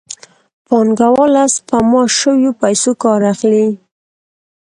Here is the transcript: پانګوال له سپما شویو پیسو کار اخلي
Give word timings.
پانګوال 0.67 1.29
له 1.35 1.43
سپما 1.55 2.01
شویو 2.17 2.51
پیسو 2.61 2.91
کار 3.03 3.21
اخلي 3.33 3.67